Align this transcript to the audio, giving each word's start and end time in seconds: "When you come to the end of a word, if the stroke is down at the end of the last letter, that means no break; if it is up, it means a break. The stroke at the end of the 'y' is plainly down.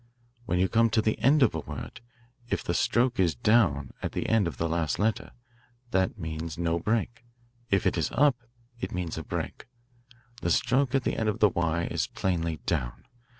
"When 0.45 0.57
you 0.57 0.67
come 0.67 0.89
to 0.89 1.01
the 1.03 1.19
end 1.19 1.43
of 1.43 1.53
a 1.53 1.59
word, 1.59 2.01
if 2.49 2.63
the 2.63 2.73
stroke 2.73 3.19
is 3.19 3.35
down 3.35 3.91
at 4.01 4.13
the 4.13 4.27
end 4.27 4.47
of 4.47 4.57
the 4.57 4.67
last 4.67 4.97
letter, 4.97 5.29
that 5.91 6.17
means 6.17 6.57
no 6.57 6.79
break; 6.79 7.23
if 7.69 7.85
it 7.85 7.99
is 7.99 8.09
up, 8.13 8.37
it 8.79 8.91
means 8.91 9.19
a 9.19 9.23
break. 9.23 9.67
The 10.41 10.49
stroke 10.49 10.95
at 10.95 11.03
the 11.03 11.15
end 11.15 11.29
of 11.29 11.37
the 11.37 11.51
'y' 11.51 11.83
is 11.91 12.07
plainly 12.07 12.57
down. 12.65 13.03